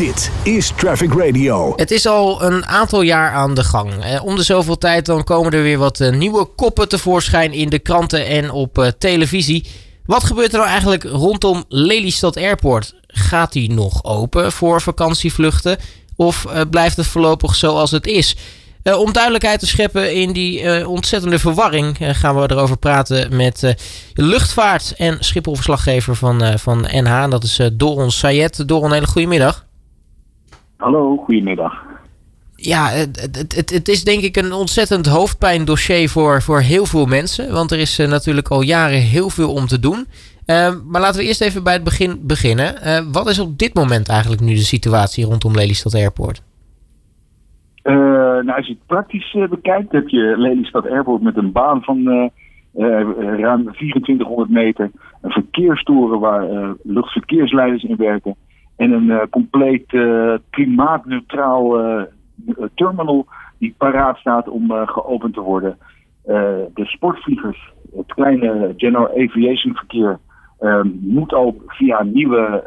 Dit 0.00 0.30
is 0.42 0.72
Traffic 0.76 1.12
Radio. 1.14 1.72
Het 1.76 1.90
is 1.90 2.06
al 2.06 2.42
een 2.42 2.66
aantal 2.66 3.02
jaar 3.02 3.32
aan 3.32 3.54
de 3.54 3.64
gang. 3.64 4.04
Eh, 4.04 4.24
om 4.24 4.36
de 4.36 4.42
zoveel 4.42 4.78
tijd 4.78 5.06
dan 5.06 5.24
komen 5.24 5.52
er 5.52 5.62
weer 5.62 5.78
wat 5.78 6.00
eh, 6.00 6.12
nieuwe 6.12 6.44
koppen 6.44 6.88
tevoorschijn 6.88 7.52
in 7.52 7.68
de 7.68 7.78
kranten 7.78 8.26
en 8.26 8.50
op 8.50 8.78
eh, 8.78 8.88
televisie. 8.98 9.66
Wat 10.06 10.24
gebeurt 10.24 10.52
er 10.52 10.58
nou 10.58 10.70
eigenlijk 10.70 11.04
rondom 11.04 11.64
Lelystad 11.68 12.36
Airport? 12.36 12.94
Gaat 13.06 13.52
die 13.52 13.72
nog 13.72 14.04
open 14.04 14.52
voor 14.52 14.80
vakantievluchten? 14.80 15.78
Of 16.16 16.46
blijft 16.70 16.96
het 16.96 17.06
voorlopig 17.06 17.54
zoals 17.54 17.90
het 17.90 18.06
is? 18.06 18.36
Om 18.82 19.12
duidelijkheid 19.12 19.60
te 19.60 19.66
scheppen 19.66 20.14
in 20.14 20.32
die 20.32 20.88
ontzettende 20.88 21.38
verwarring 21.38 21.96
gaan 22.00 22.40
we 22.40 22.50
erover 22.50 22.76
praten 22.76 23.36
met 23.36 23.74
luchtvaart- 24.14 24.94
en 24.96 25.16
Schipholverslaggever 25.20 26.16
van, 26.16 26.58
van 26.58 26.86
NH. 26.90 27.30
Dat 27.30 27.44
is 27.44 27.60
Doron 27.72 28.10
Sayed. 28.10 28.68
Doron, 28.68 28.92
hele 28.92 29.06
goede 29.06 29.28
middag. 29.28 29.68
Hallo, 30.80 31.16
goedemiddag. 31.16 31.84
Ja, 32.56 32.86
het, 32.86 33.70
het, 33.74 33.88
is 33.88 34.04
denk 34.04 34.22
ik 34.22 34.36
een 34.36 34.52
ontzettend 34.52 35.06
hoofdpijndossier 35.06 36.08
voor, 36.08 36.42
voor 36.42 36.60
heel 36.60 36.84
veel 36.84 37.06
mensen. 37.06 37.52
Want 37.52 37.70
er 37.70 37.78
is 37.78 37.98
eh, 37.98 38.08
natuurlijk 38.08 38.48
al 38.48 38.62
jaren 38.62 38.98
heel 38.98 39.30
veel 39.30 39.52
om 39.52 39.66
te 39.66 39.80
doen. 39.80 40.06
Eh, 40.46 40.74
maar 40.90 41.00
laten 41.00 41.20
we 41.20 41.26
eerst 41.26 41.42
even 41.42 41.62
bij 41.62 41.72
het 41.72 41.84
begin 41.84 42.20
beginnen. 42.22 42.82
Eh, 42.82 43.00
wat 43.12 43.28
is 43.28 43.38
op 43.38 43.58
dit 43.58 43.74
moment 43.74 44.08
eigenlijk 44.08 44.42
nu 44.42 44.54
de 44.54 44.70
situatie 44.74 45.24
rondom 45.24 45.54
Lelystad 45.54 45.94
Airport? 45.94 46.42
Nou, 47.82 48.56
als 48.56 48.66
je 48.66 48.72
het 48.72 48.86
praktisch 48.86 49.36
bekijkt, 49.50 49.92
heb 49.92 50.08
je 50.08 50.34
Lelystad 50.36 50.90
Airport 50.90 51.22
met 51.22 51.36
een 51.36 51.52
baan 51.52 51.82
van 51.82 52.30
ruim 53.36 53.72
2400 53.72 54.50
meter. 54.50 54.90
Een 55.20 55.30
verkeerstoren 55.30 56.20
waar 56.20 56.74
luchtverkeersleiders 56.82 57.82
in 57.82 57.96
werken. 57.96 58.36
En 58.80 58.92
een 58.92 59.10
eh, 59.10 59.26
compleet 59.30 59.92
eh, 59.92 60.34
klimaatneutraal 60.50 61.78
eh, 61.78 62.02
terminal 62.74 63.26
die 63.58 63.74
paraat 63.78 64.16
staat 64.16 64.48
om 64.48 64.70
geopend 64.70 65.34
te 65.34 65.40
worden. 65.40 65.78
De 66.74 66.84
sportvliegers, 66.84 67.72
het 67.96 68.14
kleine 68.14 68.74
general 68.76 69.08
aviation 69.08 69.74
verkeer, 69.74 70.18
eh, 70.58 70.80
moet 71.00 71.34
ook 71.34 71.62
via 71.66 72.02
nieuwe 72.02 72.64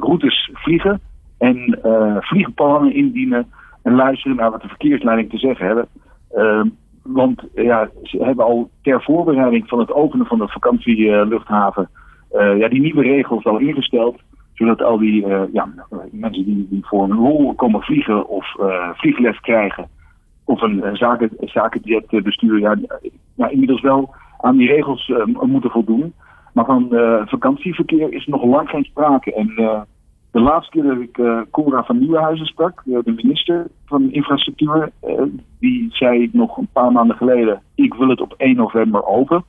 routes 0.00 0.50
vliegen. 0.52 1.00
En 1.38 1.78
vliegplannen 2.20 2.94
indienen 2.94 3.46
en 3.82 3.94
luisteren 3.94 4.36
naar 4.36 4.50
wat 4.50 4.62
de 4.62 4.68
verkeersleiding 4.68 5.30
te 5.30 5.38
zeggen 5.38 5.66
hebben. 5.66 5.86
Ehm, 6.30 6.68
want 7.02 7.42
ja, 7.54 7.88
ze 8.02 8.24
hebben 8.24 8.44
al 8.44 8.70
ter 8.82 9.02
voorbereiding 9.02 9.68
van 9.68 9.78
het 9.78 9.92
openen 9.92 10.26
van 10.26 10.38
de 10.38 10.48
vakantieluchthaven 10.48 11.88
ja, 12.58 12.68
die 12.68 12.80
nieuwe 12.80 13.02
regels 13.02 13.44
al 13.44 13.58
ingesteld. 13.58 14.20
Zodat 14.56 14.82
al 14.82 14.98
die 14.98 15.26
eh, 15.26 15.42
ja, 15.52 15.68
mensen 16.10 16.44
die, 16.44 16.66
die 16.70 16.86
voor 16.86 17.02
een 17.02 17.16
rol 17.16 17.54
komen 17.54 17.82
vliegen 17.82 18.28
of 18.28 18.58
eh, 18.60 18.90
vliegles 18.94 19.40
krijgen. 19.40 19.88
Of 20.44 20.62
een 20.62 20.82
eh, 20.82 20.94
zaken, 21.42 21.80
besturen. 22.22 22.86
Ja, 23.34 23.48
inmiddels 23.48 23.80
wel 23.80 24.14
aan 24.40 24.56
die 24.56 24.68
regels 24.68 25.12
moeten 25.40 25.70
voldoen. 25.70 26.12
Maar 26.52 26.64
van 26.64 26.88
vakantieverkeer 27.26 28.12
is 28.12 28.26
nog 28.26 28.44
lang 28.44 28.68
geen 28.68 28.84
sprake. 28.84 29.34
En 29.34 29.52
de 30.30 30.40
laatste 30.40 30.70
keer 30.70 30.82
dat 30.82 31.00
ik 31.00 31.46
Cora 31.50 31.84
van 31.84 31.98
Nieuwenhuizen 31.98 32.46
sprak, 32.46 32.82
de 32.84 33.12
minister 33.16 33.66
van 33.86 34.12
Infrastructuur, 34.12 34.90
die 35.60 35.86
zei 35.90 36.28
nog 36.32 36.56
een 36.56 36.68
paar 36.72 36.92
maanden 36.92 37.16
geleden: 37.16 37.62
Ik 37.74 37.94
wil 37.94 38.08
het 38.08 38.20
op 38.20 38.34
1 38.36 38.56
november 38.56 39.06
open. 39.06 39.44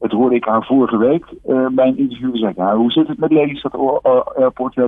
Dat 0.00 0.10
hoorde 0.10 0.34
ik 0.36 0.44
haar 0.44 0.64
vorige 0.66 0.96
week 0.98 1.24
eh, 1.46 1.66
bij 1.70 1.86
een 1.86 1.98
interview 1.98 2.36
zeggen. 2.36 2.62
Nou, 2.64 2.78
hoe 2.78 2.90
zit 2.92 3.08
het 3.08 3.18
met 3.18 3.32
Lelystad 3.32 3.74
Airport? 4.34 4.76
"Eh, 4.76 4.84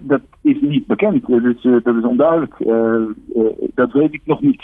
dat 0.00 0.20
is 0.42 0.56
niet 0.60 0.86
bekend. 0.86 1.30
Eh, 1.30 1.42
dus, 1.42 1.64
eh, 1.64 1.72
dat 1.82 1.96
is 1.96 2.04
onduidelijk. 2.04 2.54
Dat 3.74 3.92
weet 3.92 4.14
ik 4.14 4.20
nog 4.24 4.40
niet. 4.40 4.62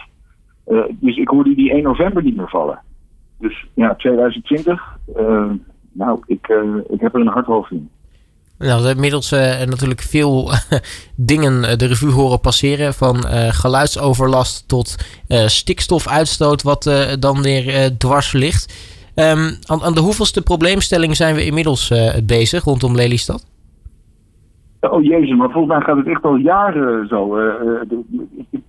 Dus 0.90 1.16
ik 1.16 1.28
hoorde 1.28 1.54
die 1.54 1.74
1 1.74 1.82
november 1.82 2.22
niet 2.22 2.36
meer 2.36 2.48
vallen. 2.48 2.78
Dus 3.38 3.66
ja, 3.74 3.94
2020. 3.94 4.98
eh, 5.16 5.50
nou, 5.92 6.22
ik, 6.26 6.48
ik 6.88 7.00
heb 7.00 7.14
er 7.14 7.20
een 7.20 7.26
hard 7.26 7.46
hoofd 7.46 7.70
in. 7.70 7.88
Nou, 8.58 8.88
inmiddels 8.88 9.30
natuurlijk 9.66 10.00
veel 10.00 10.50
dingen 11.16 11.78
de 11.78 11.86
revue 11.86 12.10
horen 12.12 12.40
passeren. 12.40 12.94
Van 12.94 13.16
geluidsoverlast 13.52 14.68
tot 14.68 14.96
stikstofuitstoot, 15.46 16.62
wat 16.62 16.90
dan 17.18 17.42
weer 17.42 17.96
dwars 17.98 18.32
ligt. 18.32 18.90
Ehm, 19.14 19.54
aan, 19.66 19.82
aan 19.82 19.94
de 19.94 20.00
hoeveelste 20.00 20.42
probleemstelling 20.42 21.16
zijn 21.16 21.34
we 21.34 21.44
inmiddels 21.44 21.90
eh, 21.90 22.26
bezig 22.26 22.64
rondom 22.64 22.94
Lelystad? 22.94 23.50
Oh 24.80 25.02
jezus, 25.02 25.36
maar 25.36 25.50
volgens 25.50 25.74
mij 25.74 25.82
gaat 25.82 25.96
het 25.96 26.06
echt 26.06 26.22
al 26.24 26.36
jaren 26.36 27.08
zo. 27.08 27.36
Eh, 27.36 27.80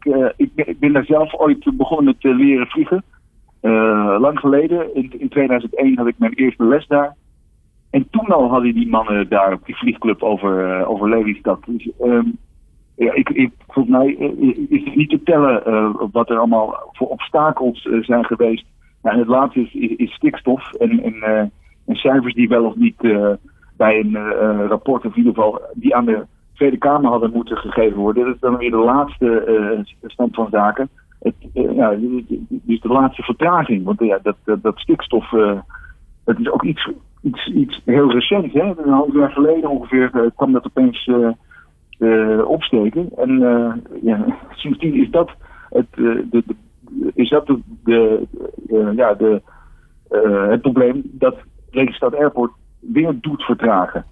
eh, 0.01 0.29
ik, 0.35 0.51
ik, 0.55 0.79
ben- 0.79 0.93
daar 0.93 1.05
zelf 1.05 1.33
ooit 1.33 1.77
begonnen 1.77 2.15
eh, 2.19 2.35
leren 2.35 2.67
vliegen. 2.67 3.03
Lang 4.19 4.39
geleden, 4.39 4.95
in, 4.95 5.13
in 5.17 5.29
2001 5.29 5.97
had 5.97 6.07
ik 6.07 6.15
mijn 6.17 6.33
eerste 6.33 6.65
les 6.65 6.87
daar. 6.87 7.15
En 7.89 8.07
toen 8.09 8.25
al 8.27 8.49
hadden 8.49 8.73
die 8.73 8.89
mannen 8.89 9.29
daar 9.29 9.53
op 9.53 9.65
die 9.65 9.75
vliegclub 9.75 10.23
over, 10.23 10.85
over 10.85 11.09
Lelystad. 11.09 11.59
Dus, 11.65 11.89
ehm, 11.99 12.25
ja, 12.95 13.13
ik, 13.13 13.29
ik, 13.29 13.51
volgens 13.67 13.95
mij 13.95 14.07
is 14.69 14.83
het 14.83 14.95
niet 14.95 15.09
te 15.09 15.23
tellen 15.23 15.63
wat 16.11 16.29
er 16.29 16.37
allemaal 16.37 16.89
voor 16.91 17.07
obstakels 17.07 17.87
zijn 18.01 18.25
geweest. 18.25 18.65
Nou, 19.03 19.15
en 19.15 19.21
het 19.21 19.27
laatste 19.27 19.59
is, 19.59 19.95
is, 19.97 20.13
stikstof 20.13 20.73
en, 20.73 21.21
eh, 21.21 21.39
en 21.85 21.95
cijfers 21.95 22.33
die 22.33 22.47
wel 22.47 22.65
of 22.65 22.75
niet 22.75 23.03
eh, 23.03 23.29
bij 23.77 23.99
een 23.99 24.15
eh, 24.15 24.65
rapport, 24.67 25.05
of 25.05 25.11
in 25.11 25.17
ieder 25.17 25.33
geval 25.33 25.61
die 25.73 25.95
aan 25.95 26.05
de 26.05 26.25
Tweede 26.53 26.77
Kamer 26.77 27.11
hadden 27.11 27.31
moeten 27.31 27.57
gegeven 27.57 27.97
worden. 27.97 28.25
Dat 28.25 28.35
is 28.35 28.39
dan 28.39 28.57
weer 28.57 28.71
de 28.71 28.77
laatste 28.77 29.85
stand 30.05 30.35
van 30.35 30.47
zaken. 30.51 30.89
Het, 31.19 31.35
ja, 31.53 31.95
dus 32.47 32.81
de 32.81 32.87
laatste 32.87 33.23
vertraging. 33.23 33.83
Want 33.83 33.99
ja, 33.99 34.19
dat, 34.23 34.61
dat, 34.61 34.77
stikstof, 34.77 35.29
dat 36.23 36.39
is 36.39 36.49
ook 36.49 36.63
iets, 36.63 36.89
iets, 37.21 37.47
iets 37.47 37.81
heel 37.85 38.11
recents. 38.11 38.53
Hè? 38.53 38.61
Een 38.61 38.91
half 38.91 39.13
jaar 39.13 39.31
geleden 39.31 39.69
ongeveer 39.69 40.31
kwam 40.35 40.51
dat 40.51 40.65
opeens 40.65 41.11
opsteken. 42.45 43.09
En 43.15 43.39
ja, 44.01 44.25
sindsdien 44.49 44.93
is 44.93 45.09
dat 45.09 45.31
het, 45.69 45.87
de, 45.93 46.27
de, 46.29 46.43
is 47.13 47.29
dat 47.29 47.45
de, 47.83 48.27
eh, 48.73 48.95
ja, 48.95 49.13
de, 49.13 49.41
eh, 50.09 50.49
het 50.49 50.61
probleem 50.61 51.01
dat 51.05 51.35
Lelystad 51.71 52.15
Airport 52.15 52.51
weer 52.79 53.17
doet 53.21 53.43
vertragen. 53.43 54.05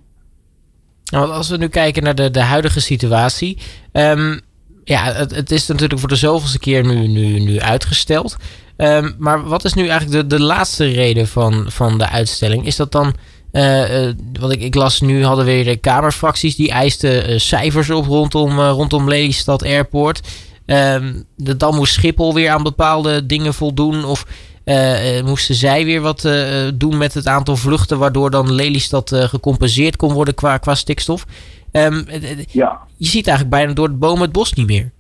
Nou, 1.12 1.30
als 1.30 1.50
we 1.50 1.58
nu 1.58 1.68
kijken 1.68 2.04
naar 2.04 2.16
de, 2.16 2.32
de 2.32 2.42
huidige 2.42 2.82
situatie. 2.82 3.58
ehm, 3.92 4.40
ja, 4.84 5.04
het, 5.04 5.36
het 5.36 5.52
is 5.52 5.68
natuurlijk 5.68 6.00
voor 6.00 6.10
de 6.10 6.16
zoveelste 6.16 6.60
keer 6.60 6.86
nu, 6.86 7.08
nu, 7.08 7.40
nu 7.40 7.60
uitgesteld. 7.60 8.38
Ehm, 8.78 9.12
maar 9.18 9.44
wat 9.44 9.64
is 9.64 9.74
nu 9.74 9.88
eigenlijk 9.88 10.30
de, 10.30 10.36
de 10.38 10.44
laatste 10.44 10.86
reden 10.86 11.28
van, 11.28 11.66
van 11.68 11.98
de 11.98 12.10
uitstelling? 12.10 12.66
Is 12.66 12.76
dat 12.76 12.92
dan. 12.92 13.14
eh 13.52 14.10
wat 14.40 14.52
ik, 14.52 14.62
ik 14.62 14.76
las 14.76 15.02
nu 15.02 15.24
hadden 15.24 15.46
weer 15.46 15.64
de 15.64 15.78
Kamerfracties 15.78 16.56
die 16.56 16.72
eisten 16.72 17.42
cijfers 17.42 17.90
op 17.90 18.06
rondom, 18.06 18.60
rondom 18.60 19.08
Lelystad 19.08 19.64
Airport. 19.64 20.22
Ehm, 20.66 21.14
de, 21.36 21.58
dan 21.58 21.76
moest 21.76 21.94
Schiphol 21.94 22.34
weer 22.34 22.50
aan 22.50 22.64
bepaalde 22.64 23.26
dingen 23.26 23.54
voldoen. 23.54 24.06
Of 24.06 24.26
eh, 24.64 25.18
eh, 25.18 25.26
moesten 25.26 25.56
zij 25.56 25.86
weer 25.86 26.02
wat 26.02 26.26
eh, 26.26 26.68
doen 26.76 26.98
met 26.98 27.14
het 27.14 27.28
aantal 27.28 27.56
vluchten, 27.56 28.00
waardoor 28.00 28.30
dan 28.30 28.54
Lelystad 28.54 29.10
gecompenseerd 29.16 29.96
kon 29.96 30.14
worden 30.14 30.36
qua, 30.36 30.58
qua 30.58 30.76
stikstof. 30.76 31.26
Ehm, 31.72 31.94
eh, 32.08 32.32
eh, 32.32 32.46
Ja, 32.48 32.80
je 32.98 33.06
ziet 33.06 33.28
eigenlijk 33.28 33.58
bijna 33.58 33.74
door 33.74 33.88
de 33.88 33.98
bomen 33.98 34.22
het 34.22 34.32
bos 34.32 34.54
niet 34.54 34.68
meer. 34.68 34.92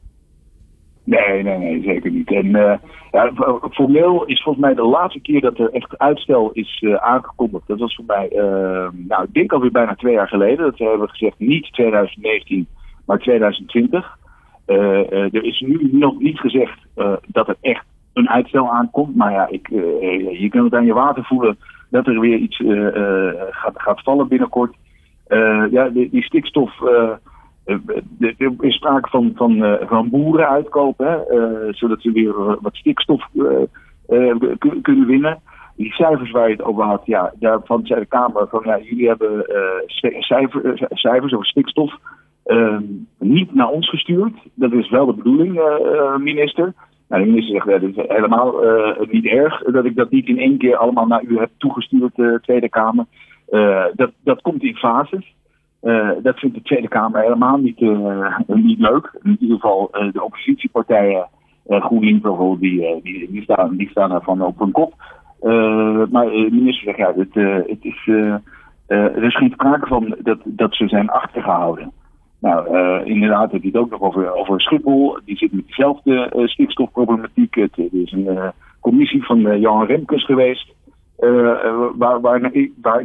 nee, 1.04 1.44
nee, 1.44 1.58
nee, 1.58 1.82
zeker 1.84 2.12
niet. 2.12 2.32
En 2.32 2.80
ja, 3.12 3.32
formeel 3.72 4.26
is 4.26 4.42
volgens 4.42 4.66
mij 4.66 4.74
de 4.74 4.86
laatste 4.88 5.20
keer 5.20 5.42
dat 5.42 5.60
er 5.60 5.70
echt 5.74 5.98
uitstel 5.98 6.52
is 6.52 6.84
aangekondigd. 7.00 7.68
Dat 7.68 7.80
was 7.80 7.96
voor 7.96 8.06
mij, 8.08 8.30
eh, 8.30 8.88
nou, 8.92 9.24
ik 9.24 9.34
denk 9.34 9.52
alweer 9.52 9.72
bijna 9.72 9.96
twee 9.96 10.14
jaar 10.14 10.28
geleden. 10.28 10.66
Dat 10.66 10.78
hebben 10.78 11.00
we 11.00 11.08
gezegd 11.08 11.40
niet 11.40 11.74
2019, 11.74 12.68
maar 13.06 13.20
2020. 13.20 14.18
Eh, 14.66 14.78
eh, 15.12 15.34
er 15.34 15.44
is 15.44 15.60
nu 15.60 15.90
nog 15.92 16.20
niet 16.20 16.40
gezegd 16.40 16.80
dat 17.28 17.48
er 17.48 17.58
echt 17.62 17.86
een 18.14 18.30
uitstel 18.30 18.72
aankomt. 18.72 19.16
Maar 19.16 19.32
ja, 19.32 19.48
ik, 19.50 19.68
eh, 19.70 20.40
je 20.42 20.50
kunt 20.50 20.64
het 20.64 20.74
aan 20.74 20.86
je 20.86 20.94
water 20.94 21.24
voelen 21.24 21.58
dat 21.90 22.08
er 22.08 22.20
weer 22.20 22.38
iets 22.38 22.60
eh, 22.60 22.88
eh, 23.28 23.34
gaat, 23.50 23.82
gaat 23.82 24.02
vallen 24.04 24.28
binnenkort. 24.28 24.76
Eh, 25.28 25.64
ja, 25.72 25.90
die, 25.90 26.24
stikstof. 26.24 26.82
eh, 26.82 27.10
eh, 27.66 27.78
er 28.38 28.54
is 28.60 28.76
sprake 28.76 29.10
van, 29.10 29.32
van, 29.36 29.64
eh, 29.64 29.88
van 29.88 30.10
boeren 30.10 30.48
uitkopen, 30.50 31.06
hè, 31.08 31.18
eh, 31.18 31.74
zodat 31.74 32.02
ze 32.02 32.12
weer 32.12 32.30
eh, 32.30 32.54
wat 32.62 32.76
stikstof 32.76 33.28
eh, 33.36 34.30
eh, 34.30 34.36
kun- 34.58 34.82
kunnen 34.82 35.08
winnen. 35.08 35.40
Die 35.76 35.92
cijfers 35.94 36.32
waar 36.32 36.48
je 36.50 36.56
het 36.56 36.64
over 36.64 36.84
had, 36.84 37.02
ja, 37.06 37.34
daarvan 37.40 37.86
zei 37.86 38.00
de 38.00 38.06
Kamer 38.06 38.48
van 38.48 38.62
ja, 38.66 38.80
jullie 38.80 39.08
hebben 39.08 39.46
eh, 39.46 40.12
eh, 40.12 40.22
cijfers 40.90 41.34
over 41.34 41.46
stikstof 41.46 41.94
eh, 42.44 42.78
niet 43.20 43.54
naar 43.54 43.70
ons 43.70 43.90
gestuurd. 43.90 44.34
Dat 44.54 44.72
is 44.72 44.90
wel 44.90 45.06
de 45.06 45.14
bedoeling, 45.14 45.58
eh, 45.60 45.98
eh, 46.00 46.16
minister. 46.18 46.74
Nou, 47.12 47.24
de 47.24 47.30
minister 47.30 47.54
zegt, 47.54 47.82
dat 47.82 47.90
is 47.90 48.16
helemaal 48.16 48.64
eh, 48.64 49.08
niet 49.10 49.26
erg 49.26 49.64
dat 49.64 49.86
ik 49.86 49.96
dat 49.96 50.10
niet 50.10 50.28
in 50.28 50.38
één 50.38 50.58
keer 50.58 50.76
allemaal 50.76 51.06
naar 51.06 51.24
u 51.24 51.38
heb 51.38 51.50
toegestuurd, 51.58 52.20
eh, 52.20 52.34
Tweede 52.34 52.70
Kamer. 52.70 53.06
Eh, 53.50 53.86
dat, 53.94 54.12
dat 54.24 54.42
komt 54.42 54.64
in 54.64 54.76
fases. 54.76 55.36
dat 56.24 56.40
vindt 56.40 56.56
de 56.56 56.62
Tweede 56.62 56.88
Kamer 56.88 57.22
helemaal 57.22 57.58
niet, 57.58 57.80
niet 58.48 58.80
leuk. 58.80 59.20
In 59.24 59.38
ieder 59.40 59.56
geval 59.60 59.90
de 60.12 60.24
oppositiepartijen, 60.24 61.28
GroenLinks 61.68 62.22
bijvoorbeeld, 62.22 62.60
die, 62.60 63.02
die, 63.04 63.32
die, 63.32 63.42
staan, 63.42 63.76
die 63.76 63.90
staan 63.90 64.12
ervan 64.12 64.42
op 64.42 64.60
hun 64.60 64.72
kop. 64.72 64.94
maar 66.12 66.26
de 66.26 66.48
minister 66.52 66.84
zegt, 66.84 66.98
ja, 66.98 67.14
het, 67.16 67.34
het 67.70 67.86
is, 67.86 68.08
er 68.88 69.24
is 69.24 69.36
geen 69.36 69.52
sprake 69.52 69.88
van 69.88 70.16
dat, 70.20 70.40
dat 70.44 70.76
ze 70.76 70.88
zijn 70.88 71.10
achtergehouden. 71.10 71.92
Nou, 72.42 72.76
uh, 72.76 73.08
inderdaad 73.08 73.52
heb 73.52 73.62
je 73.62 73.68
het 73.68 73.78
ook 73.78 73.90
nog 73.90 74.02
over, 74.02 74.34
over 74.34 74.62
Schiphol. 74.62 75.20
Die 75.26 75.38
zit 75.38 75.52
met 75.52 75.68
dezelfde 75.68 76.32
uh, 76.36 76.48
stikstofproblematiek. 76.48 77.56
Het, 77.56 77.78
is 77.92 78.12
een 78.12 78.26
uh, 78.26 78.48
commissie 78.80 79.26
van 79.26 79.60
Johan 79.60 79.86
Remkes 79.86 80.26
geweest. 80.26 80.74
waar, 81.98 82.22
waar, 82.22 82.52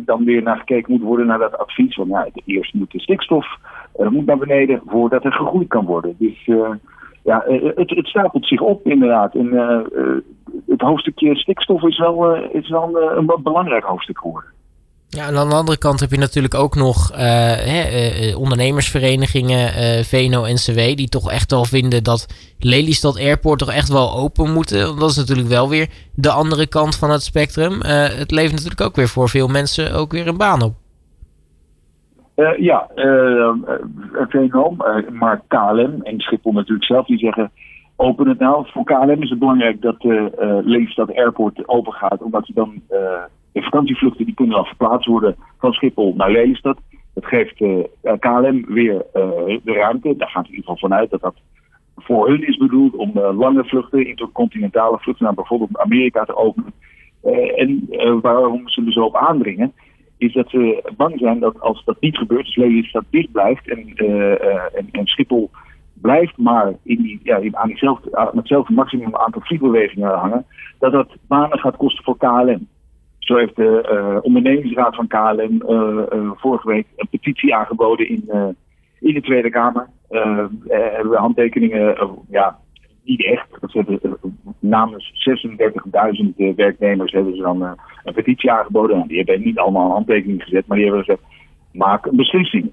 dan 0.04 0.24
weer 0.24 0.42
naar 0.42 0.56
gekeken 0.56 0.92
moet 0.92 1.02
worden 1.02 1.26
naar 1.26 1.38
dat 1.38 1.58
advies. 1.58 1.94
Van 1.94 2.08
nou, 2.08 2.30
eerst 2.44 2.74
moet 2.74 2.90
de 2.90 3.00
stikstof 3.00 3.46
moet 4.10 4.26
naar 4.26 4.38
beneden 4.38 4.82
voordat 4.86 5.24
er 5.24 5.32
gegroeid 5.32 5.68
kan 5.68 5.84
worden. 5.84 6.14
Dus 6.18 6.44
ja, 7.22 7.44
het, 7.74 7.90
het, 7.90 8.06
stapelt 8.06 8.46
zich 8.46 8.60
op 8.60 8.86
inderdaad. 8.86 9.34
En 9.34 9.50
het 10.66 10.80
hoofdstukje 10.80 11.36
stikstof 11.36 11.82
is 11.82 11.98
wel, 11.98 12.34
is 12.34 12.70
een, 12.70 12.96
een 13.16 13.42
belangrijk 13.42 13.84
hoofdstuk 13.84 14.18
geworden. 14.18 14.50
Ja, 15.16 15.24
aan 15.26 15.48
de 15.48 15.54
andere 15.54 15.78
kant 15.78 16.00
heb 16.00 16.10
je 16.10 16.18
natuurlijk 16.18 16.54
ook 16.54 16.74
nog 16.74 17.12
uh, 17.12 17.18
hè, 17.72 17.80
uh, 17.90 18.38
ondernemersverenigingen, 18.38 19.68
uh, 19.68 20.02
VNO-NCW, 20.02 20.96
die 20.96 21.08
toch 21.08 21.30
echt 21.30 21.50
wel 21.50 21.64
vinden 21.64 22.02
dat 22.02 22.54
Lelystad 22.58 23.18
Airport 23.18 23.58
toch 23.58 23.72
echt 23.72 23.88
wel 23.88 24.16
open 24.16 24.52
moeten. 24.52 24.98
Dat 24.98 25.10
is 25.10 25.16
natuurlijk 25.16 25.48
wel 25.48 25.68
weer 25.68 25.88
de 26.14 26.30
andere 26.30 26.66
kant 26.66 26.98
van 26.98 27.10
het 27.10 27.22
spectrum. 27.22 27.80
het 28.22 28.30
levert 28.30 28.52
natuurlijk 28.52 28.80
ook 28.80 28.96
weer 28.96 29.08
voor 29.08 29.28
veel 29.28 29.48
mensen 29.48 29.94
ook 29.94 30.12
weer 30.12 30.26
een 30.28 30.36
baan 30.36 30.62
op. 30.62 30.74
ja, 32.58 32.88
VNO, 34.28 34.76
maar 35.12 35.42
KLM 35.48 36.02
en 36.02 36.20
Schiphol 36.20 36.52
natuurlijk 36.52 36.86
zelf, 36.86 37.06
die 37.06 37.18
zeggen 37.18 37.50
open 37.96 38.28
het 38.28 38.38
nou. 38.38 38.66
Voor 38.68 38.84
KLM 38.84 39.22
is 39.22 39.30
het 39.30 39.38
belangrijk 39.38 39.82
dat 39.82 39.96
Lelystad 40.64 41.14
Airport 41.14 41.68
open 41.68 41.92
gaat, 41.92 42.22
omdat 42.22 42.46
je 42.46 42.52
dan 42.54 42.82
de 43.56 43.62
vakantievluchten 43.62 44.24
die 44.24 44.34
kunnen 44.34 44.54
dan 44.54 44.64
verplaatst 44.64 45.06
worden 45.06 45.36
van 45.58 45.72
Schiphol 45.72 46.14
naar 46.16 46.30
Lelystad. 46.30 46.78
Dat 47.14 47.26
geeft 47.26 47.60
uh, 47.60 47.84
eh, 48.02 48.18
KLM 48.18 48.64
weer 48.66 48.94
uh, 48.94 49.58
de 49.62 49.72
ruimte. 49.72 50.16
Daar 50.16 50.28
gaat 50.28 50.44
in 50.44 50.50
ieder 50.50 50.64
geval 50.64 50.88
vanuit 50.88 51.10
dat 51.10 51.20
dat 51.20 51.34
voor 51.96 52.28
hun 52.28 52.46
is 52.46 52.56
bedoeld 52.56 52.94
om 52.94 53.12
uh, 53.14 53.38
lange 53.38 53.64
vluchten, 53.64 54.06
intercontinentale 54.06 54.98
vluchten 54.98 55.24
naar 55.24 55.34
bijvoorbeeld 55.34 55.78
Amerika 55.78 56.24
te 56.24 56.36
openen. 56.36 56.72
en 57.56 57.88
waarom 58.20 58.68
ze 58.68 58.84
er 58.86 58.92
zo 58.92 59.04
op 59.04 59.16
aandringen, 59.16 59.72
is 60.18 60.32
dat 60.32 60.50
ze 60.50 60.92
bang 60.96 61.18
zijn 61.18 61.40
dat 61.40 61.60
als 61.60 61.84
dat 61.84 62.00
niet 62.00 62.16
gebeurt, 62.16 62.44
dus 62.44 62.56
Lelystad 62.56 63.04
dicht 63.10 63.32
blijft 63.32 63.68
en, 63.68 63.94
en, 64.74 64.88
en 64.90 65.06
Schiphol 65.06 65.50
blijft 66.00 66.36
maar 66.36 66.74
in 66.82 67.02
die, 67.02 67.20
ja, 67.22 67.40
aan, 67.52 67.68
diezelfde, 67.68 68.16
aan 68.16 68.36
hetzelfde 68.36 68.72
maximum 68.72 69.16
aantal 69.16 69.40
vliegbewegingen 69.40 70.10
hangen, 70.10 70.44
dat 70.78 70.92
dat 70.92 71.16
banen 71.28 71.58
gaat 71.58 71.76
kosten 71.76 72.04
voor 72.04 72.16
KLM. 72.16 72.68
Zo 73.26 73.36
heeft 73.36 73.56
de 73.56 73.88
uh, 73.92 74.18
ondernemingsraad 74.22 74.94
van 74.94 75.06
KLM 75.06 75.62
uh, 75.68 76.02
uh, 76.12 76.30
vorige 76.34 76.68
week 76.68 76.86
een 76.96 77.08
petitie 77.10 77.54
aangeboden 77.54 78.08
in, 78.08 78.30
in 79.00 79.14
de 79.14 79.20
Tweede 79.20 79.50
Kamer. 79.50 79.88
hebben 80.68 81.10
we 81.10 81.16
handtekeningen, 81.16 81.96
ja, 82.30 82.58
niet 83.04 83.24
echt. 83.24 83.46
Namens 84.58 85.28
36.000 86.38 86.54
werknemers 86.56 87.12
hebben 87.12 87.36
ze 87.36 87.42
dan 87.42 87.62
een 88.04 88.14
petitie 88.14 88.50
aangeboden. 88.50 88.96
Nou, 88.96 89.08
die 89.08 89.16
hebben 89.16 89.40
niet 89.40 89.58
allemaal 89.58 89.86
een 89.86 89.92
handtekening 89.92 90.42
gezet, 90.42 90.66
maar 90.66 90.76
die 90.76 90.86
hebben 90.86 91.04
gezegd: 91.04 91.22
maak 91.72 92.06
een 92.06 92.16
beslissing. 92.16 92.70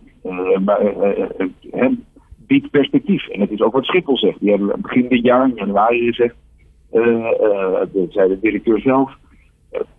biedt 2.47 2.71
perspectief. 2.71 3.27
En 3.27 3.39
dat 3.39 3.49
is 3.49 3.61
ook 3.61 3.73
wat 3.73 3.85
Schiphol 3.85 4.17
zegt. 4.17 4.39
Die 4.39 4.49
hebben 4.49 4.81
begin 4.81 5.07
dit 5.07 5.23
jaar, 5.23 5.47
in 5.47 5.55
januari, 5.55 6.05
gezegd. 6.05 6.35
dat 7.93 8.07
zei 8.09 8.29
de 8.29 8.37
directeur 8.41 8.79
zelf 8.79 9.21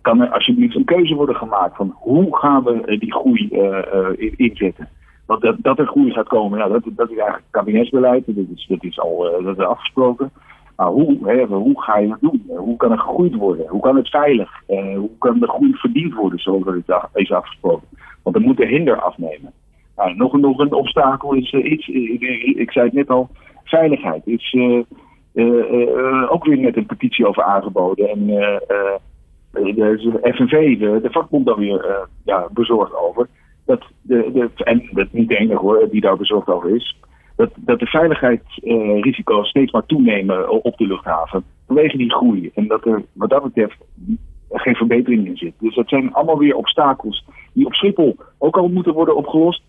kan 0.01 0.21
er 0.21 0.29
alsjeblieft 0.29 0.75
een 0.75 0.85
keuze 0.85 1.15
worden 1.15 1.35
gemaakt 1.35 1.75
van 1.75 1.95
hoe 1.97 2.37
gaan 2.37 2.63
we 2.63 2.81
eh, 2.85 2.99
die 2.99 3.13
groei 3.13 3.49
uh, 3.51 4.31
inzetten. 4.35 4.89
Want 5.25 5.41
dat, 5.41 5.55
dat 5.57 5.79
er 5.79 5.87
groei 5.87 6.11
gaat 6.11 6.27
komen, 6.27 6.59
ja, 6.59 6.67
dat, 6.67 6.83
dat 6.85 7.09
is 7.09 7.17
eigenlijk 7.17 7.47
kabinetsbeleid, 7.51 8.25
dat 8.25 8.35
is, 8.55 8.65
dat 8.67 8.83
is 8.83 8.99
al 8.99 9.41
dat 9.43 9.57
is 9.57 9.65
afgesproken. 9.65 10.31
Maar 10.75 10.87
hoe, 10.87 11.17
hè, 11.23 11.45
hoe 11.45 11.81
ga 11.81 11.97
je 11.97 12.07
dat 12.07 12.21
doen? 12.21 12.43
Hoe 12.47 12.77
kan 12.77 12.91
er 12.91 12.99
gegroeid 12.99 13.35
worden? 13.35 13.67
Hoe 13.67 13.81
kan 13.81 13.95
het 13.95 14.09
veilig? 14.09 14.63
hoe 14.95 15.17
kan 15.19 15.41
er 15.41 15.47
groei 15.47 15.73
verdiend 15.73 16.13
worden, 16.13 16.39
zoals 16.39 16.65
het 16.65 17.09
is 17.13 17.31
afgesproken? 17.31 17.87
Want 18.23 18.35
dan 18.35 18.45
moet 18.45 18.57
de 18.57 18.65
hinder 18.65 19.01
afnemen. 19.01 19.51
Nou, 19.95 20.15
nog, 20.15 20.37
nog 20.37 20.59
een 20.59 20.73
obstakel 20.73 21.33
is 21.33 21.53
iets, 21.53 21.87
ik, 21.87 22.21
ik, 22.55 22.71
zei 22.71 22.85
het 22.85 22.93
net 22.93 23.09
al, 23.09 23.29
veiligheid. 23.63 24.27
Is 24.27 24.55
ook 26.29 26.45
weer 26.45 26.57
net 26.57 26.77
een 26.77 26.85
petitie 26.85 27.27
over 27.27 27.43
aangeboden. 27.43 28.09
En 28.09 28.29
de 29.55 30.19
FNV, 30.21 30.79
de, 30.79 30.99
de 31.01 31.11
vakbond, 31.11 31.45
daar 31.45 31.57
weer 31.57 31.85
uh, 31.85 31.95
ja, 32.23 32.47
bezorgd 32.51 32.95
over. 32.95 33.27
Dat 33.65 33.83
de, 34.01 34.31
de, 34.33 34.63
en 34.63 34.89
niet 35.11 35.29
de 35.29 35.37
enige 35.37 35.59
hoor, 35.59 35.87
die 35.91 36.01
daar 36.01 36.17
bezorgd 36.17 36.47
over 36.47 36.75
is. 36.75 36.97
Dat, 37.35 37.51
dat 37.55 37.79
de 37.79 37.85
veiligheidsrisico's 37.85 39.49
steeds 39.49 39.71
maar 39.71 39.85
toenemen 39.85 40.63
op 40.63 40.77
de 40.77 40.87
luchthaven. 40.87 41.43
Vanwege 41.67 41.97
die 41.97 42.13
groei. 42.13 42.51
En 42.53 42.67
dat 42.67 42.85
er 42.85 43.03
wat 43.13 43.29
dat 43.29 43.43
betreft 43.43 43.77
geen 44.51 44.75
verbetering 44.75 45.27
in 45.27 45.37
zit. 45.37 45.53
Dus 45.59 45.75
dat 45.75 45.89
zijn 45.89 46.13
allemaal 46.13 46.37
weer 46.37 46.55
obstakels 46.55 47.25
die 47.53 47.65
op 47.65 47.73
Schiphol 47.73 48.15
ook 48.37 48.57
al 48.57 48.67
moeten 48.67 48.93
worden 48.93 49.15
opgelost. 49.15 49.61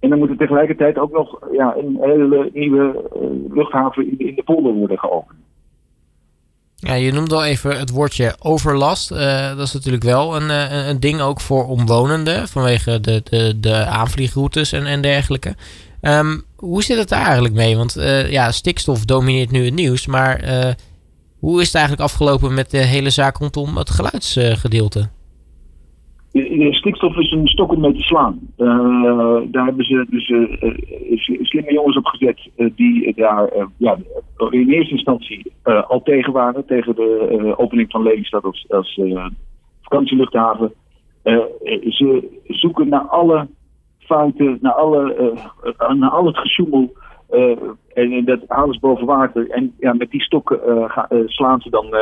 En 0.00 0.08
dan 0.08 0.18
moet 0.18 0.30
er 0.30 0.36
tegelijkertijd 0.36 0.98
ook 0.98 1.12
nog 1.12 1.38
ja, 1.52 1.76
een 1.76 1.98
hele 2.00 2.50
nieuwe 2.52 3.10
luchthaven 3.50 4.18
in 4.18 4.34
de 4.34 4.42
polder 4.42 4.72
worden 4.72 4.98
geopend. 4.98 5.38
Ja, 6.80 6.94
je 6.94 7.12
noemde 7.12 7.34
al 7.34 7.44
even 7.44 7.78
het 7.78 7.90
woordje 7.90 8.36
overlast. 8.38 9.10
Uh, 9.10 9.48
dat 9.56 9.66
is 9.66 9.72
natuurlijk 9.72 10.04
wel 10.04 10.36
een, 10.36 10.50
uh, 10.50 10.86
een 10.86 11.00
ding 11.00 11.20
ook 11.20 11.40
voor 11.40 11.66
omwonenden 11.66 12.48
vanwege 12.48 13.00
de, 13.00 13.22
de, 13.24 13.60
de 13.60 13.84
aanvliegroutes 13.84 14.72
en, 14.72 14.86
en 14.86 15.00
dergelijke. 15.00 15.56
Um, 16.00 16.44
hoe 16.56 16.82
zit 16.82 16.98
het 16.98 17.08
daar 17.08 17.24
eigenlijk 17.24 17.54
mee? 17.54 17.76
Want 17.76 17.96
uh, 17.96 18.30
ja, 18.30 18.52
stikstof 18.52 19.04
domineert 19.04 19.50
nu 19.50 19.64
het 19.64 19.74
nieuws, 19.74 20.06
maar 20.06 20.40
hoe 21.38 21.60
is 21.60 21.66
het 21.66 21.74
eigenlijk 21.74 22.04
afgelopen 22.04 22.54
met 22.54 22.70
de 22.70 22.78
hele 22.78 23.10
zaak 23.10 23.36
rondom 23.36 23.76
het 23.76 23.90
geluidsgedeelte? 23.90 25.08
Stikstof 26.70 27.16
is 27.16 27.30
een 27.30 27.46
stok 27.46 27.72
om 27.72 27.80
mee 27.80 27.92
te 27.92 28.02
slaan. 28.02 28.38
Uh, 28.58 29.40
daar 29.44 29.64
hebben 29.64 29.84
ze 29.84 30.06
dus 30.10 30.28
uh, 30.28 31.18
slimme 31.42 31.72
jongens 31.72 31.96
op 31.96 32.06
gezet 32.06 32.50
die 32.74 33.14
daar 33.14 33.50
ja, 33.76 33.96
in 34.50 34.68
eerste 34.68 34.94
instantie 34.94 35.52
al 35.62 36.02
tegen 36.02 36.32
waren. 36.32 36.66
Tegen 36.66 36.94
de 36.94 37.54
opening 37.56 37.90
van 37.90 38.02
Lelystad 38.02 38.44
als, 38.44 38.66
als 38.68 39.00
vakantieluchthaven. 39.82 40.72
ze 41.88 42.40
zoeken 42.46 42.88
naar 42.88 43.06
alle 43.06 43.46
fouten, 43.98 44.58
naar, 44.60 44.72
alle, 44.72 45.32
naar 45.94 46.10
al 46.10 46.26
het 46.26 46.38
gesjoemel. 46.38 46.92
en 47.94 48.24
dat 48.24 48.40
ze 48.48 48.78
boven 48.80 49.06
water. 49.06 49.50
En 49.50 49.74
ja, 49.78 49.92
met 49.92 50.10
die 50.10 50.22
stokken 50.22 50.60
slaan 51.26 51.60
ze 51.60 51.70
dan 51.70 51.94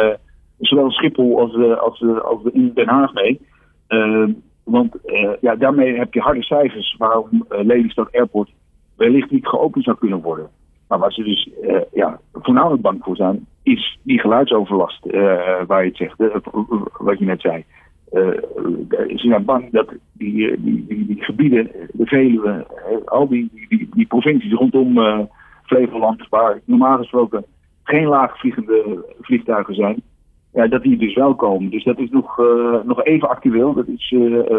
zowel 0.59 0.90
Schiphol 0.90 1.38
als, 1.40 1.78
als, 1.78 2.02
als 2.23 2.40
in 2.52 2.71
Den 2.75 2.88
Haag 2.88 3.12
mee. 3.12 3.40
Uh, 3.88 4.28
want 4.64 4.97
uh, 5.07 5.31
ja, 5.40 5.57
daarmee 5.57 5.97
heb 5.99 6.14
je 6.14 6.21
harde 6.21 6.43
cijfers 6.43 6.95
waarom 6.99 7.28
uh, 7.33 7.64
Lelystad 7.64 8.12
Airport 8.12 8.50
wellicht 8.97 9.31
niet 9.31 9.47
geopend 9.47 9.85
zou 9.85 9.97
kunnen 9.97 10.23
worden. 10.23 10.49
Maar 10.88 10.99
waar 10.99 11.12
ze 11.12 11.23
dus 11.23 11.50
ja, 11.93 12.21
voornamelijk 12.33 12.83
bang 12.83 12.99
voor 13.02 13.16
zijn, 13.16 13.47
is 13.62 13.99
die 14.02 14.21
geluidsoverlast 14.21 15.07
waar 15.66 15.85
je 15.85 15.88
het 15.88 15.97
zegt, 15.97 16.16
wat 16.99 17.19
je 17.19 17.25
net 17.25 17.40
zei. 17.40 17.64
ze 18.11 19.14
zijn 19.16 19.45
bang 19.45 19.71
dat 19.71 19.88
die, 20.12 20.61
die, 20.61 20.85
die, 20.87 21.07
die, 21.07 21.25
gebieden, 21.25 21.71
de 21.93 22.07
Veluwe, 22.07 22.66
al 23.05 23.28
die, 23.28 24.07
provincies 24.09 24.52
rondom 24.52 24.99
Flevoland, 25.62 26.28
waar 26.28 26.61
normaal 26.64 26.99
gesproken 26.99 27.45
geen 27.85 28.07
laagvliegende 28.07 29.05
vliegtuigen 29.21 29.75
zijn, 29.75 30.02
ja, 30.57 30.67
dat 30.67 30.83
die 30.83 30.97
dus 30.97 31.15
wel 31.15 31.35
komen. 31.35 31.71
Dus 31.71 31.85
dat 31.85 31.99
is 31.99 32.11
nog, 32.11 32.39
uh, 32.39 32.83
nog 32.85 33.05
even 33.05 33.29
actueel. 33.29 33.75
Dat 33.75 33.87
is 33.87 34.11
uh, 34.11 34.57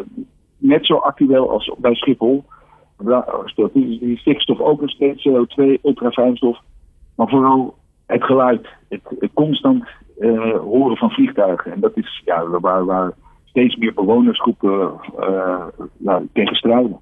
net 0.57 0.85
zo 0.85 0.95
actueel 0.95 1.51
als 1.51 1.71
bij 1.77 1.95
Schiphol. 1.95 2.43
Die, 3.73 4.17
stikstof 4.17 4.59
ook 4.59 4.81
nog 4.81 4.89
steeds 4.89 5.27
CO2, 5.27 5.81
ultrafijnstof. 5.83 6.59
Maar 7.15 7.29
vooral 7.29 7.75
het 8.05 8.23
geluid. 8.23 8.67
Het, 8.89 9.01
constant 9.33 9.87
horen 10.63 10.97
van 10.97 11.09
vliegtuigen. 11.09 11.71
En 11.71 11.79
dat 11.79 11.97
is 11.97 12.21
ja, 12.25 12.47
waar, 12.47 12.85
waar 12.85 13.13
steeds 13.45 13.75
meer 13.75 13.93
bewonersgroepen 13.93 14.91
uh, 15.19 16.15
tegen 16.33 16.55
strijden. 16.55 16.99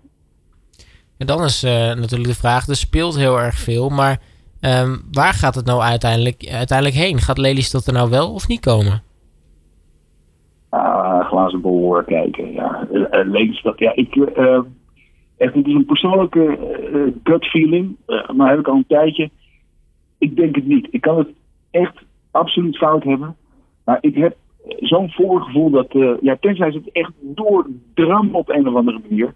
En 1.18 1.28
dan 1.28 1.44
is 1.44 1.62
natuurlijk 1.96 2.30
de 2.30 2.36
vraag, 2.36 2.68
er 2.68 2.75
speelt 2.75 3.16
heel 3.16 3.40
erg 3.40 3.56
veel, 3.56 3.90
maar 3.90 4.20
Um, 4.65 5.01
waar 5.12 5.34
gaat 5.34 5.55
het 5.55 5.65
nou 5.65 5.81
uiteindelijk, 5.81 6.50
uiteindelijk 6.51 6.98
heen? 6.98 7.17
Gaat 7.17 7.38
Lelystad 7.38 7.88
er 7.88 7.93
nou 7.93 8.10
wel 8.10 8.34
of 8.34 8.48
niet 8.48 8.60
komen? 8.60 9.03
Uh, 10.72 11.25
glazen 11.27 11.62
bol 11.62 12.03
kijken, 12.03 12.51
ja. 12.51 12.88
Uh, 12.91 13.07
Lelystad, 13.10 13.79
ja. 13.79 13.95
Ik, 13.95 14.15
uh, 14.15 14.60
echt, 15.38 15.53
het 15.53 15.67
is 15.67 15.74
een 15.74 15.86
persoonlijke 15.86 16.57
gut 17.24 17.45
feeling, 17.45 17.95
maar 18.36 18.50
heb 18.50 18.60
ik 18.60 18.67
al 18.67 18.75
een 18.75 18.86
tijdje. 18.88 19.29
Ik 20.17 20.36
denk 20.36 20.55
het 20.55 20.65
niet. 20.65 20.88
Ik 20.91 21.01
kan 21.01 21.17
het 21.17 21.29
echt 21.72 21.95
absoluut 22.31 22.77
fout 22.77 23.03
hebben. 23.03 23.36
Maar 23.86 23.98
ik 24.01 24.15
heb 24.15 24.36
zo'n 24.79 25.12
voorgevoel 25.12 25.69
dat, 25.69 25.88
ja, 26.22 26.38
tenzij 26.39 26.72
ze 26.72 26.77
het 26.77 26.91
echt 26.91 27.12
doordram 27.22 28.36
op 28.36 28.50
een 28.50 28.67
of 28.67 28.75
andere 28.75 29.00
manier. 29.10 29.34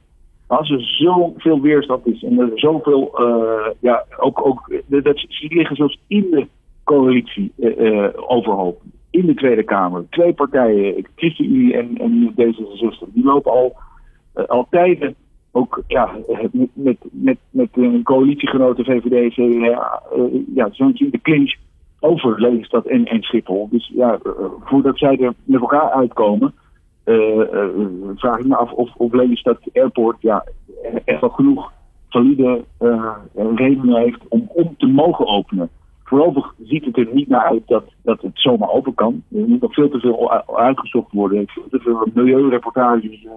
Als 0.50 0.70
er 0.70 0.82
zoveel 0.82 1.62
weerstand 1.62 2.08
is 2.08 2.24
en 2.24 2.40
er 2.40 2.52
zoveel, 2.56 3.12
ja, 3.80 4.06
ook, 4.20 4.46
ook 4.46 4.72
dat, 4.88 5.18
ze 5.28 5.48
liggen 5.50 5.76
zelfs 5.76 6.00
in 6.08 6.28
de 6.32 6.48
coalitie 6.84 7.52
uh, 7.58 8.08
overhoop. 8.16 8.82
In 9.10 9.26
de 9.26 9.34
Tweede 9.34 9.64
Kamer. 9.64 10.06
Twee 10.10 10.34
partijen, 10.34 11.06
ChristenUnie 11.16 11.74
en, 11.74 11.98
en 11.98 12.32
D66, 12.32 13.14
die 13.14 13.24
lopen 13.24 13.52
al, 13.52 13.76
uh, 14.36 14.46
al 14.46 14.68
tijden 14.70 15.16
ook 15.52 15.84
ja, 15.88 16.18
met, 16.74 16.98
met, 17.12 17.38
met, 17.50 17.70
coalitiegenoten 18.04 18.86
VVD, 18.86 19.34
CDA, 19.34 20.02
ja, 20.56 20.70
zo'n 20.72 20.96
de 20.96 21.20
clinch 21.22 21.56
over 22.00 22.42
Lelystad 22.42 22.86
en, 22.86 23.06
en 23.06 23.22
Schiphol. 23.22 23.68
Dus 23.72 23.92
ja, 23.94 24.20
voordat 24.64 24.98
zij 24.98 25.18
er 25.18 25.34
met 25.44 25.62
elkaar 25.62 25.90
uitkomen, 25.90 26.54
vraag 28.16 28.40
ik 28.40 28.46
me 28.46 28.56
af 28.56 28.72
of, 28.72 28.96
of 28.96 29.14
Lelystad 29.14 29.60
Airport 29.74 30.22
ja, 30.22 30.44
echt 31.06 31.22
wel 31.22 31.30
genoeg 31.30 31.72
valide 32.10 32.64
redenen 33.34 34.02
heeft 34.02 34.28
om, 34.28 34.50
om 34.54 34.76
te 34.78 34.88
mogen 34.88 35.28
openen. 35.28 35.70
Voorlopig 36.04 36.54
ziet 36.64 36.86
het 36.86 36.98
er 36.98 37.08
niet 37.12 37.28
naar 37.28 37.46
uit 37.46 37.68
dat, 37.68 37.84
dat 38.04 38.22
het 38.22 38.32
zomaar 38.34 38.70
open 38.70 38.94
kan. 38.94 39.24
Er 39.32 39.48
moet 39.48 39.62
nog 39.62 39.74
veel 39.74 39.90
te 39.90 40.00
veel 40.00 40.32
uitgezocht 40.58 41.12
worden. 41.12 41.48
Veel 41.48 41.68
te 41.70 41.80
veel 41.80 42.08
milieureportages 42.14 43.28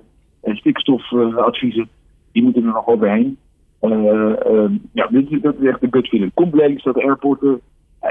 en 0.41 0.57
stikstofadviezen. 0.57 1.89
Die 2.33 2.43
moeten 2.43 2.63
er 2.63 2.73
nog 2.73 2.87
overheen. 2.87 3.39
Uh, 3.83 4.71
ja, 4.93 5.07
dit, 5.07 5.43
dat 5.43 5.55
is 5.59 5.69
echt 5.69 5.83
een 5.83 5.93
gut 5.93 6.09
feeling. 6.09 6.35
Komt 6.35 6.53
de 6.53 6.93
airport... 6.95 7.43
Uh, 7.43 7.53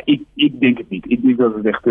ik, 0.04 0.24
ik 0.36 0.60
denk 0.60 0.78
het 0.78 0.90
niet. 0.90 1.12
Ik 1.12 1.22
denk 1.22 1.38
dat 1.38 1.56
het 1.56 1.66
echt... 1.66 1.86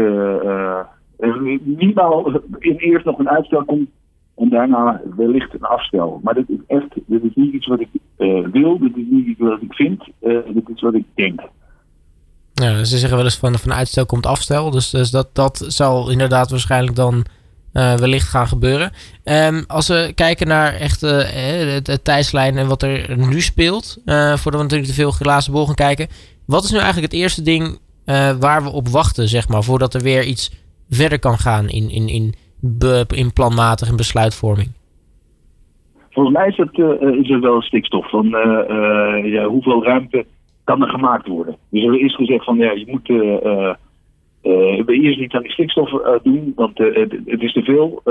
Uh, 1.20 1.58
minimaal 1.64 2.40
in 2.58 2.76
eerst 2.76 3.04
nog 3.04 3.18
een 3.18 3.30
uitstel 3.30 3.64
komt. 3.64 3.88
En 4.36 4.48
daarna 4.48 5.00
wellicht 5.16 5.54
een 5.54 5.62
afstel. 5.62 6.20
Maar 6.22 6.34
dit 6.34 6.48
is 6.48 6.58
echt... 6.66 6.88
Dit 7.06 7.24
is 7.24 7.34
niet 7.34 7.52
iets 7.52 7.66
wat 7.66 7.80
ik 7.80 7.88
wil. 8.52 8.78
Dit 8.78 8.96
is 8.96 9.04
niet 9.10 9.26
iets 9.26 9.40
wat 9.40 9.62
ik 9.62 9.74
vind. 9.74 10.04
dit 10.54 10.68
is 10.74 10.80
wat 10.80 10.94
ik 10.94 11.04
denk. 11.14 11.40
Ja, 12.54 12.84
ze 12.84 12.98
zeggen 12.98 13.16
wel 13.16 13.26
eens 13.26 13.38
van, 13.38 13.58
van 13.58 13.72
uitstel 13.72 14.06
komt 14.06 14.26
afstel. 14.26 14.70
Dus, 14.70 14.90
dus 14.90 15.10
dat, 15.10 15.28
dat 15.32 15.64
zal 15.66 16.10
inderdaad 16.10 16.50
waarschijnlijk 16.50 16.96
dan 16.96 17.24
wellicht 17.72 18.28
gaan 18.28 18.48
gebeuren. 18.48 18.92
Um, 19.24 19.64
als 19.66 19.88
we 19.88 20.12
kijken 20.14 20.46
naar 20.46 20.74
echt 20.74 21.00
het, 21.00 21.86
het 21.86 22.04
tijdslijn 22.04 22.56
en 22.56 22.68
wat 22.68 22.82
er 22.82 23.16
nu 23.16 23.40
speelt, 23.40 23.98
voordat 24.04 24.42
we 24.44 24.62
natuurlijk 24.62 24.88
te 24.88 24.94
veel 24.94 25.10
glazen 25.10 25.52
bol 25.52 25.66
gaan 25.66 25.74
kijken. 25.74 26.08
Wat 26.46 26.64
is 26.64 26.70
nu 26.70 26.78
eigenlijk 26.78 27.12
het 27.12 27.20
eerste 27.20 27.42
ding 27.42 27.78
waar 28.38 28.62
we 28.62 28.70
op 28.70 28.88
wachten, 28.88 29.28
zeg 29.28 29.48
maar, 29.48 29.62
voordat 29.62 29.94
er 29.94 30.00
weer 30.00 30.24
iets 30.24 30.52
verder 30.90 31.18
kan 31.18 31.38
gaan 31.38 31.68
in, 31.68 31.90
in, 31.90 32.08
in, 32.08 32.34
in 33.08 33.32
planmatig 33.32 33.96
besluitvorming? 33.96 34.68
Volgens 36.10 36.36
mij 36.36 36.48
is 36.48 36.56
het, 36.56 36.78
is 37.22 37.28
het 37.28 37.42
wel 37.42 37.62
stikstof. 37.62 38.10
Van, 38.10 38.28
ja, 39.24 39.44
hoeveel 39.44 39.84
ruimte 39.84 40.26
kan 40.64 40.82
er 40.82 40.88
gemaakt 40.88 41.26
worden. 41.26 41.56
Dus 41.70 41.84
er 41.84 42.00
is 42.00 42.14
gezegd 42.14 42.44
van 42.44 42.56
ja, 42.56 42.72
je 42.72 42.84
moet 42.86 43.08
uh, 43.08 43.74
eerst 44.86 45.18
niet 45.18 45.34
aan 45.34 45.42
die 45.42 45.52
stikstof 45.52 45.90
doen, 46.22 46.52
want 46.56 46.78
het, 46.78 47.12
het, 47.26 47.42
is 47.42 47.52
te 47.52 47.62
veel. 47.62 48.02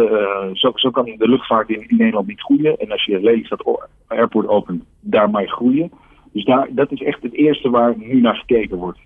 zo, 0.54 0.72
zo, 0.76 0.90
kan 0.90 1.06
de 1.06 1.30
luchtvaart 1.30 1.70
in, 1.70 1.90
in, 1.90 1.98
Nederland 1.98 2.28
niet 2.28 2.42
groeien. 2.42 2.78
En 2.78 2.92
als 2.92 3.06
je 3.06 3.22
Lelystad 3.22 3.88
Airport 4.08 4.48
opent, 4.48 4.84
daarmee 5.00 5.48
groeien. 5.48 5.92
Dus 6.32 6.46
daar, 6.46 6.68
dat 6.72 6.92
is 6.92 7.02
echt 7.02 7.24
het 7.24 7.34
eerste 7.34 7.70
waar 7.70 7.94
nu 7.98 8.22
naar 8.22 8.36
gekeken 8.36 8.78
wordt, 8.78 9.00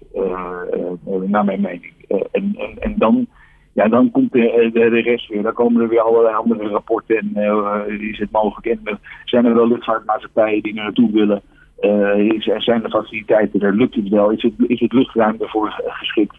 naar 1.28 1.46
mijn 1.46 1.62
mening. 1.62 1.94
en, 2.08 2.56
en, 2.58 2.80
en 2.80 2.94
dan, 2.98 3.28
ja, 3.74 3.88
dan 3.88 4.12
komt 4.12 4.32
de, 4.32 4.70
de, 4.74 4.90
de, 4.90 5.02
rest 5.02 5.28
weer. 5.28 5.42
Dan 5.42 5.54
komen 5.54 5.82
er 5.82 5.90
weer 5.90 6.02
allerlei 6.02 6.36
andere 6.36 6.68
rapporten 6.68 7.18
en 7.18 8.00
is 8.00 8.20
het 8.20 8.32
mogelijk. 8.32 8.80
En 8.86 9.00
zijn 9.26 9.46
er 9.46 9.56
wel 9.56 9.68
luchtvaartmaatschappijen 9.68 10.64
die 10.64 10.76
er 10.76 10.84
naartoe 10.84 11.12
willen. 11.12 11.42
Uh, 11.82 12.42
zijn 12.58 12.84
er 12.84 12.90
faciliteiten, 12.90 13.62
er 13.62 13.76
lukt 13.76 13.96
het 13.96 14.10
wel, 14.10 14.30
is 14.30 14.42
het, 14.42 14.54
is 14.68 14.80
het 14.80 14.94
luchtruim 14.94 15.36
ervoor 15.40 15.82
geschikt. 15.86 16.36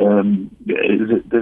Um, 0.00 0.48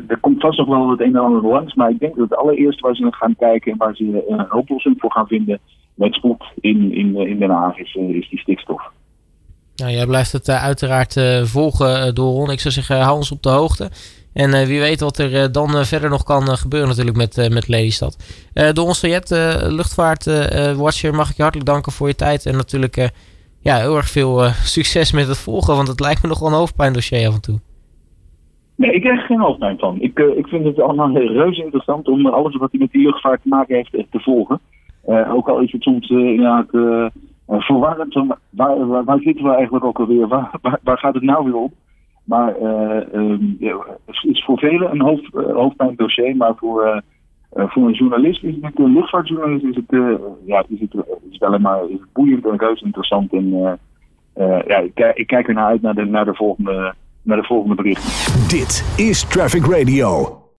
er 0.09 0.19
komt 0.21 0.41
vast 0.41 0.59
nog 0.59 0.69
wel 0.69 0.91
het 0.91 1.01
een 1.01 1.17
en 1.17 1.23
ander 1.23 1.47
langs, 1.47 1.75
maar 1.75 1.91
ik 1.91 1.99
denk 1.99 2.17
dat 2.17 2.29
het 2.29 2.39
allereerste 2.39 2.83
waar 2.83 2.95
ze 2.95 3.03
naar 3.03 3.15
gaan 3.15 3.37
kijken 3.37 3.73
en 3.73 3.79
waar 3.79 3.95
ze 3.95 4.25
een 4.29 4.53
oplossing 4.53 4.95
voor 4.99 5.13
gaan 5.13 5.27
vinden 5.27 5.59
met 5.95 6.15
spot 6.15 6.45
in, 6.61 6.93
in, 6.93 7.17
in 7.17 7.39
Den 7.39 7.51
Haag 7.51 7.79
is, 7.79 7.97
eh, 7.97 8.09
is 8.09 8.29
die 8.29 8.39
stikstof. 8.39 8.83
Nou, 9.77 9.93
jij 9.93 10.07
blijft 10.07 10.33
het 10.33 10.49
uh, 10.49 10.63
uiteraard 10.63 11.17
uh, 11.17 11.43
volgen, 11.43 12.15
Doron. 12.15 12.51
Ik 12.51 12.61
zou 12.61 12.75
zeggen, 12.75 13.01
hou 13.01 13.17
ons 13.17 13.33
op 13.33 13.43
de 13.43 13.49
hoogte. 13.49 13.91
En 14.43 14.67
wie 14.67 14.81
weet 14.81 15.01
wat 15.01 15.19
er 15.19 15.53
dan 15.53 15.69
verder 15.85 16.11
nog 16.11 16.23
kan 16.23 16.43
gebeuren 16.43 16.89
natuurlijk 16.89 17.17
met, 17.17 17.49
met 17.53 17.69
Lelystad. 17.69 18.17
Doron 18.73 18.95
Sayet, 18.95 19.31
luchtvaartwatcher, 19.69 21.15
mag 21.15 21.31
ik 21.31 21.37
je 21.37 21.43
hartelijk 21.43 21.71
danken 21.71 21.93
voor 21.93 22.09
je 22.09 22.15
tijd. 22.15 22.47
En 22.47 22.57
natuurlijk 22.57 23.11
ja, 23.61 23.77
heel 23.77 23.97
erg 23.97 24.09
veel 24.09 24.45
uh, 24.45 24.53
succes 24.77 25.13
met 25.13 25.29
het 25.29 25.39
volgen, 25.39 25.77
want 25.77 25.89
het 25.89 26.01
lijkt 26.01 26.23
me 26.23 26.29
nog 26.29 26.39
wel 26.39 26.49
een 26.49 26.55
hoofdpijndossier 26.55 27.29
af 27.29 27.35
en 27.35 27.41
toe. 27.41 27.59
Nee, 28.77 28.93
ik 28.93 29.01
krijg 29.01 29.27
geen 29.27 29.41
hoofdpijn 29.41 29.79
van. 29.79 30.01
Ik, 30.01 30.19
uh, 30.19 30.37
ik 30.37 30.47
vind 30.47 30.65
het 30.65 30.81
allemaal 30.81 31.13
reuze 31.13 31.63
interessant 31.63 32.09
om 32.09 32.27
alles 32.27 32.57
wat 32.57 32.73
met 32.73 32.91
die 32.93 33.03
luchtvaart 33.03 33.43
te 33.43 33.49
maken 33.49 33.75
heeft 33.75 33.93
te 34.11 34.21
volgen. 34.21 34.61
Uh, 35.09 35.35
ook 35.35 35.49
al 35.49 35.61
is 35.61 35.73
het 35.73 35.83
soms 35.83 36.11
inderdaad 36.11 36.67
verwarrend. 37.47 38.15
Waar, 38.51 38.87
waar, 38.87 39.05
waar, 39.05 39.19
zitten 39.21 39.45
we 39.45 39.55
eigenlijk 39.55 39.85
ook 39.85 39.99
alweer? 39.99 40.29
Waar, 40.29 40.51
waar, 40.63 40.79
waar 40.83 40.99
gaat 40.99 41.15
het 41.15 41.23
nou 41.23 41.45
weer 41.45 41.57
op? 41.57 41.73
Maar 42.29 42.55
um, 43.13 43.57
ja, 43.59 43.77
het 44.07 44.25
is 44.25 44.45
voor 44.45 44.59
velen 44.59 44.91
een 44.91 45.01
hoofd, 45.01 45.29
hoofdpijndossier, 45.33 46.37
maar 46.37 46.55
voor 46.57 47.03
uh, 47.57 47.65
voor 47.69 47.87
een 47.87 47.93
journalist 47.93 48.43
is 48.43 48.55
het, 48.61 48.79
een 48.79 48.93
luchtvaartjournalist, 48.93 49.65
is 49.65 49.77
het, 49.77 50.01
ja, 50.45 50.65
is 50.69 50.81
het, 50.81 50.93
het 51.39 51.61
maar 51.61 51.81
boeiend 52.13 52.47
en 52.47 52.59
reuze 52.59 52.85
interessant. 52.85 53.33
En 53.33 53.79
ja, 54.67 54.77
ik, 54.79 55.13
ik, 55.15 55.27
kijk 55.27 55.49
er 55.49 55.55
naar 55.55 55.67
uit 55.67 55.83
naar 55.83 55.95
de, 55.95 56.05
naar 56.05 56.25
de, 56.25 56.35
volgende, 56.35 56.95
naar 57.23 57.37
de 57.37 57.47
volgende 57.47 57.75
berichten. 57.75 58.49
Dit 58.49 58.95
is 58.97 59.29
Traffic 59.29 59.67
Radio. 59.67 60.38